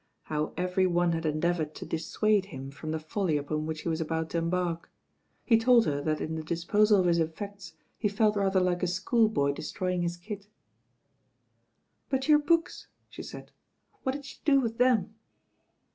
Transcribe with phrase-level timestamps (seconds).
[0.23, 4.01] How every one had endeavoured to dissuade him from the folly upon which he was
[4.01, 4.89] about to embark.
[5.43, 8.87] He told her that in the disposal of his effects he felt rather like a
[8.87, 10.47] schoolboy destroying his kit
[12.09, 13.51] "But your books?" she said.
[14.01, 15.13] "What did you do with them?"